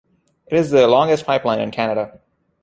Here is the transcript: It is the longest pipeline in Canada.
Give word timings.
It 0.47 0.57
is 0.57 0.71
the 0.71 0.87
longest 0.87 1.27
pipeline 1.27 1.59
in 1.61 1.69
Canada. 1.69 2.19